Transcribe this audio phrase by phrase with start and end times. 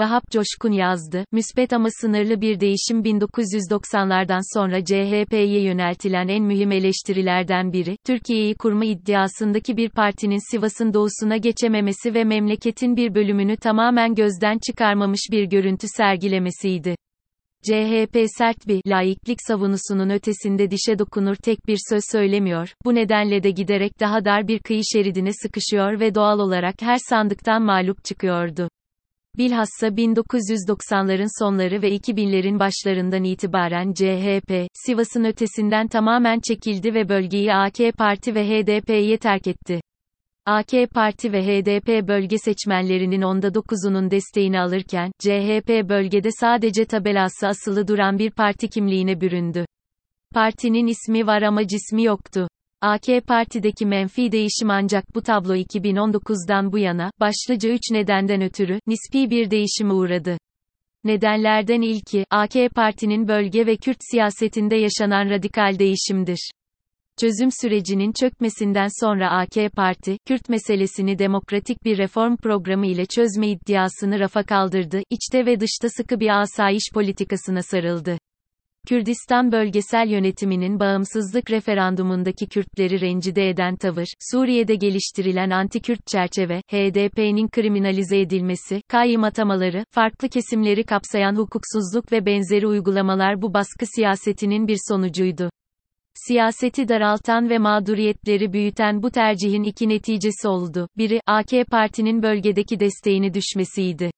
[0.00, 7.72] Vahap Coşkun yazdı, müspet ama sınırlı bir değişim 1990'lardan sonra CHP'ye yöneltilen en mühim eleştirilerden
[7.72, 14.58] biri, Türkiye'yi kurma iddiasındaki bir partinin Sivas'ın doğusuna geçememesi ve memleketin bir bölümünü tamamen gözden
[14.66, 16.94] çıkarmamış bir görüntü sergilemesiydi.
[17.62, 23.50] CHP sert bir laiklik savunusunun ötesinde dişe dokunur tek bir söz söylemiyor, bu nedenle de
[23.50, 28.68] giderek daha dar bir kıyı şeridine sıkışıyor ve doğal olarak her sandıktan mağlup çıkıyordu.
[29.38, 37.78] Bilhassa 1990'ların sonları ve 2000'lerin başlarından itibaren CHP, Sivas'ın ötesinden tamamen çekildi ve bölgeyi AK
[37.98, 39.80] Parti ve HDP'ye terk etti.
[40.46, 47.88] AK Parti ve HDP bölge seçmenlerinin onda 9'unun desteğini alırken, CHP bölgede sadece tabelası asılı
[47.88, 49.64] duran bir parti kimliğine büründü.
[50.34, 52.48] Partinin ismi var ama cismi yoktu.
[52.82, 59.30] AK Parti'deki menfi değişim ancak bu tablo 2019'dan bu yana, başlıca üç nedenden ötürü, nispi
[59.30, 60.38] bir değişime uğradı.
[61.04, 66.50] Nedenlerden ilki, AK Parti'nin bölge ve Kürt siyasetinde yaşanan radikal değişimdir.
[67.20, 74.20] Çözüm sürecinin çökmesinden sonra AK Parti, Kürt meselesini demokratik bir reform programı ile çözme iddiasını
[74.20, 78.18] rafa kaldırdı, içte ve dışta sıkı bir asayiş politikasına sarıldı.
[78.90, 88.20] Kürdistan bölgesel yönetiminin bağımsızlık referandumundaki Kürtleri rencide eden tavır, Suriye'de geliştirilen anti-Kürt çerçeve, HDP'nin kriminalize
[88.20, 95.50] edilmesi, kayyım atamaları, farklı kesimleri kapsayan hukuksuzluk ve benzeri uygulamalar bu baskı siyasetinin bir sonucuydu.
[96.14, 100.88] Siyaseti daraltan ve mağduriyetleri büyüten bu tercihin iki neticesi oldu.
[100.96, 104.10] Biri, AK Parti'nin bölgedeki desteğini düşmesiydi.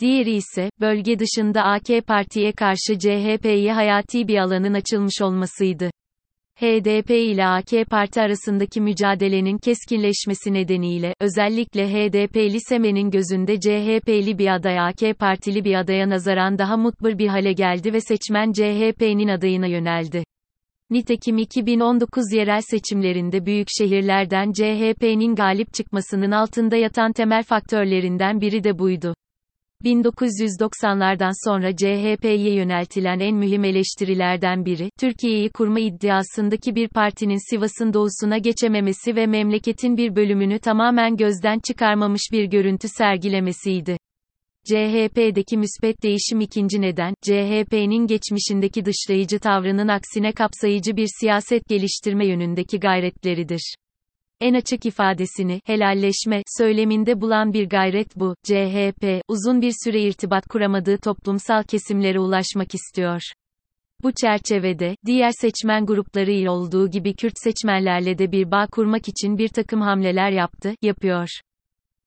[0.00, 5.90] Diğeri ise, bölge dışında AK Parti'ye karşı CHP'ye hayati bir alanın açılmış olmasıydı.
[6.60, 14.80] HDP ile AK Parti arasındaki mücadelenin keskinleşmesi nedeniyle, özellikle HDP'li Semen'in gözünde CHP'li bir aday
[14.80, 20.24] AK Partili bir adaya nazaran daha mutbur bir hale geldi ve seçmen CHP'nin adayına yöneldi.
[20.90, 28.78] Nitekim 2019 yerel seçimlerinde büyük şehirlerden CHP'nin galip çıkmasının altında yatan temel faktörlerinden biri de
[28.78, 29.14] buydu.
[29.84, 38.38] 1990'lardan sonra CHP'ye yöneltilen en mühim eleştirilerden biri, Türkiye'yi kurma iddiasındaki bir partinin Sivas'ın doğusuna
[38.38, 43.96] geçememesi ve memleketin bir bölümünü tamamen gözden çıkarmamış bir görüntü sergilemesiydi.
[44.64, 52.80] CHP'deki müspet değişim ikinci neden, CHP'nin geçmişindeki dışlayıcı tavrının aksine kapsayıcı bir siyaset geliştirme yönündeki
[52.80, 53.74] gayretleridir.
[54.40, 58.34] En açık ifadesini, helalleşme, söyleminde bulan bir gayret bu.
[58.44, 63.20] CHP, uzun bir süre irtibat kuramadığı toplumsal kesimlere ulaşmak istiyor.
[64.02, 69.38] Bu çerçevede, diğer seçmen grupları ile olduğu gibi Kürt seçmenlerle de bir bağ kurmak için
[69.38, 71.28] bir takım hamleler yaptı, yapıyor.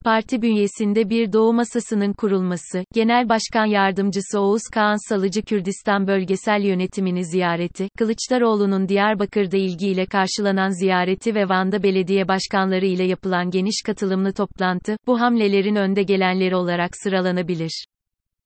[0.04, 7.24] Parti bünyesinde bir doğu masasının kurulması, Genel Başkan Yardımcısı Oğuz Kağan Salıcı Kürdistan Bölgesel Yönetimini
[7.24, 14.96] ziyareti, Kılıçdaroğlu'nun Diyarbakır'da ilgiyle karşılanan ziyareti ve Van'da belediye başkanları ile yapılan geniş katılımlı toplantı,
[15.06, 17.86] bu hamlelerin önde gelenleri olarak sıralanabilir.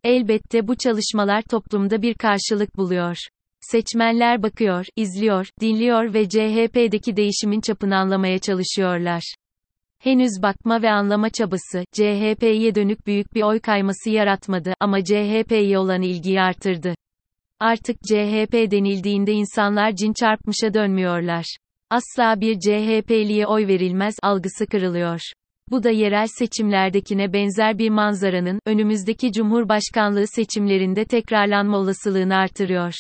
[0.04, 3.16] Elbette bu çalışmalar toplumda bir karşılık buluyor.
[3.60, 9.22] Seçmenler bakıyor, izliyor, dinliyor ve CHP'deki değişimin çapını anlamaya çalışıyorlar.
[9.98, 16.02] Henüz bakma ve anlama çabası, CHP'ye dönük büyük bir oy kayması yaratmadı ama CHP'ye olan
[16.02, 16.94] ilgiyi artırdı.
[17.60, 21.56] Artık CHP denildiğinde insanlar cin çarpmışa dönmüyorlar.
[21.90, 25.20] Asla bir CHP'liye oy verilmez algısı kırılıyor.
[25.70, 32.94] Bu da yerel seçimlerdekine benzer bir manzaranın, önümüzdeki Cumhurbaşkanlığı seçimlerinde tekrarlanma olasılığını artırıyor.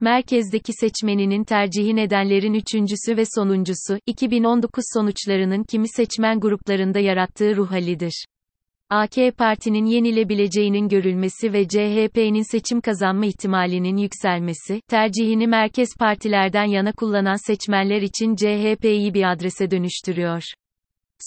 [0.00, 8.24] Merkezdeki seçmeninin tercihi nedenlerin üçüncüsü ve sonuncusu, 2019 sonuçlarının kimi seçmen gruplarında yarattığı ruh halidir.
[8.90, 17.46] AK Parti'nin yenilebileceğinin görülmesi ve CHP'nin seçim kazanma ihtimalinin yükselmesi, tercihini merkez partilerden yana kullanan
[17.46, 20.42] seçmenler için CHP'yi bir adrese dönüştürüyor.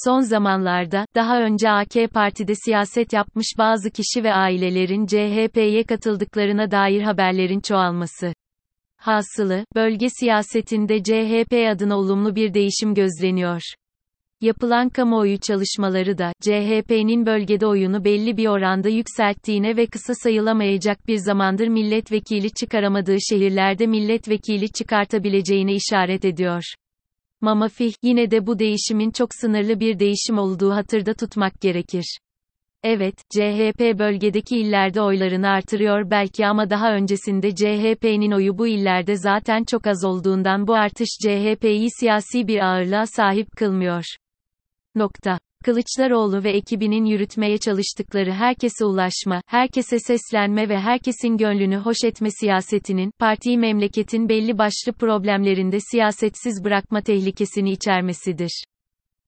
[0.06, 7.02] Son zamanlarda, daha önce AK Parti'de siyaset yapmış bazı kişi ve ailelerin CHP'ye katıldıklarına dair
[7.02, 8.34] haberlerin çoğalması.
[9.00, 13.62] Hasılı, bölge siyasetinde CHP adına olumlu bir değişim gözleniyor.
[14.42, 21.18] Yapılan kamuoyu çalışmaları da, CHP'nin bölgede oyunu belli bir oranda yükselttiğine ve kısa sayılamayacak bir
[21.18, 26.64] zamandır milletvekili çıkaramadığı şehirlerde milletvekili çıkartabileceğine işaret ediyor.
[27.42, 32.18] Mamafih, yine de bu değişimin çok sınırlı bir değişim olduğu hatırda tutmak gerekir.
[32.84, 39.64] Evet, CHP bölgedeki illerde oylarını artırıyor belki ama daha öncesinde CHP'nin oyu bu illerde zaten
[39.64, 44.04] çok az olduğundan bu artış CHP'yi siyasi bir ağırlığa sahip kılmıyor.
[44.96, 45.40] Nokta.
[45.66, 53.12] Kılıçdaroğlu ve ekibinin yürütmeye çalıştıkları herkese ulaşma, herkese seslenme ve herkesin gönlünü hoş etme siyasetinin,
[53.20, 58.64] partiyi memleketin belli başlı problemlerinde siyasetsiz bırakma tehlikesini içermesidir.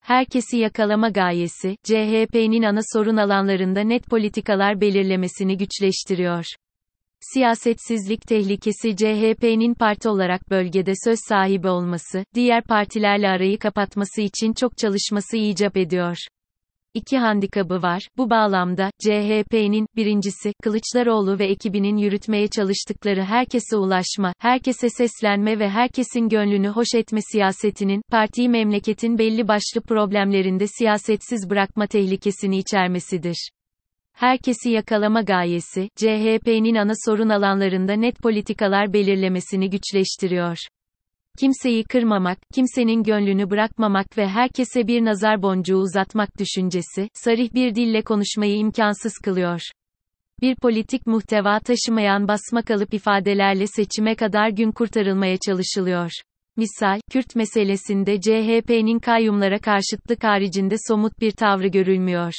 [0.01, 6.45] Herkesi yakalama gayesi, CHP'nin ana sorun alanlarında net politikalar belirlemesini güçleştiriyor.
[7.33, 14.77] Siyasetsizlik tehlikesi CHP'nin parti olarak bölgede söz sahibi olması, diğer partilerle arayı kapatması için çok
[14.77, 16.17] çalışması icap ediyor.
[16.93, 18.07] İki handikabı var.
[18.17, 26.29] Bu bağlamda, CHP'nin, birincisi, Kılıçdaroğlu ve ekibinin yürütmeye çalıştıkları herkese ulaşma, herkese seslenme ve herkesin
[26.29, 33.51] gönlünü hoş etme siyasetinin, partiyi memleketin belli başlı problemlerinde siyasetsiz bırakma tehlikesini içermesidir
[34.21, 40.57] herkesi yakalama gayesi, CHP'nin ana sorun alanlarında net politikalar belirlemesini güçleştiriyor.
[41.39, 48.01] Kimseyi kırmamak, kimsenin gönlünü bırakmamak ve herkese bir nazar boncuğu uzatmak düşüncesi, sarih bir dille
[48.01, 49.61] konuşmayı imkansız kılıyor.
[50.41, 56.11] Bir politik muhteva taşımayan basma kalıp ifadelerle seçime kadar gün kurtarılmaya çalışılıyor.
[56.57, 62.33] Misal, Kürt meselesinde CHP'nin kayyumlara karşıtlık haricinde somut bir tavrı görülmüyor.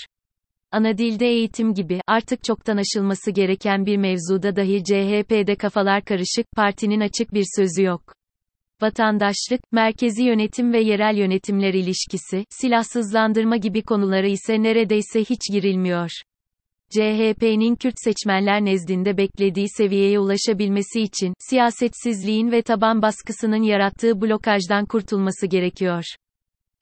[0.72, 7.00] Ana dilde eğitim gibi, artık çoktan aşılması gereken bir mevzuda dahi CHP'de kafalar karışık, partinin
[7.00, 8.21] açık bir sözü yok.
[8.82, 16.10] Vatandaşlık, merkezi yönetim ve yerel yönetimler ilişkisi, silahsızlandırma gibi konulara ise neredeyse hiç girilmiyor.
[16.90, 25.46] CHP'nin Kürt seçmenler nezdinde beklediği seviyeye ulaşabilmesi için, siyasetsizliğin ve taban baskısının yarattığı blokajdan kurtulması
[25.46, 26.04] gerekiyor.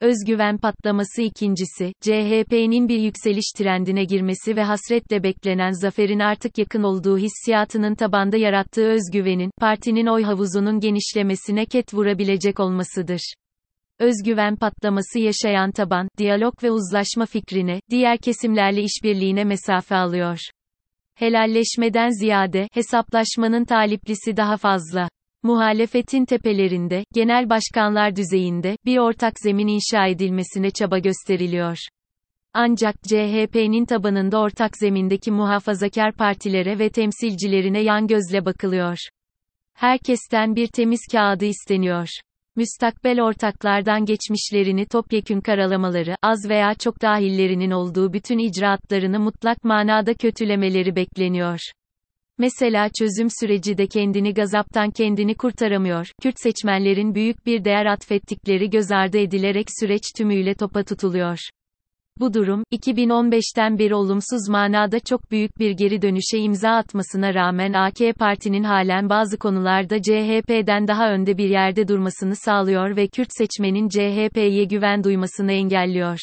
[0.01, 7.17] Özgüven patlaması ikincisi, CHP'nin bir yükseliş trendine girmesi ve hasretle beklenen zaferin artık yakın olduğu
[7.17, 13.33] hissiyatının tabanda yarattığı özgüvenin, partinin oy havuzunun genişlemesine ket vurabilecek olmasıdır.
[13.99, 20.37] Özgüven patlaması yaşayan taban, diyalog ve uzlaşma fikrine, diğer kesimlerle işbirliğine mesafe alıyor.
[21.15, 25.09] Helalleşmeden ziyade, hesaplaşmanın taliplisi daha fazla
[25.43, 31.77] muhalefetin tepelerinde, genel başkanlar düzeyinde, bir ortak zemin inşa edilmesine çaba gösteriliyor.
[32.53, 38.97] Ancak CHP'nin tabanında ortak zemindeki muhafazakar partilere ve temsilcilerine yan gözle bakılıyor.
[39.73, 42.07] Herkesten bir temiz kağıdı isteniyor.
[42.55, 50.95] Müstakbel ortaklardan geçmişlerini topyekün karalamaları, az veya çok dahillerinin olduğu bütün icraatlarını mutlak manada kötülemeleri
[50.95, 51.59] bekleniyor.
[52.41, 56.07] Mesela çözüm süreci de kendini gazaptan kendini kurtaramıyor.
[56.21, 61.37] Kürt seçmenlerin büyük bir değer atfettikleri göz ardı edilerek süreç tümüyle topa tutuluyor.
[62.19, 68.15] Bu durum, 2015'ten beri olumsuz manada çok büyük bir geri dönüşe imza atmasına rağmen AK
[68.19, 74.63] Parti'nin halen bazı konularda CHP'den daha önde bir yerde durmasını sağlıyor ve Kürt seçmenin CHP'ye
[74.63, 76.19] güven duymasını engelliyor.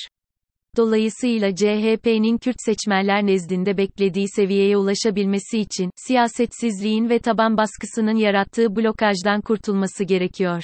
[0.76, 9.41] Dolayısıyla CHP'nin Kürt seçmenler nezdinde beklediği seviyeye ulaşabilmesi için, siyasetsizliğin ve taban baskısının yarattığı blokajdan
[9.41, 10.62] kurtulması gerekiyor.